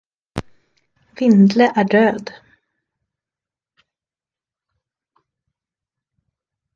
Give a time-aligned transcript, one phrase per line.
[1.15, 2.31] Vind-Ile är död!